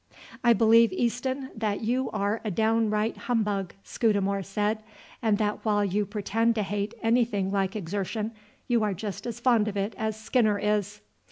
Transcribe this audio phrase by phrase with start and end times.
[0.43, 4.79] "I believe, Easton, that you are a downright humbug," Scudamore said;
[5.21, 8.31] "and that while you pretend to hate anything like exertion,
[8.67, 11.01] you are just as fond of it as Skinner is."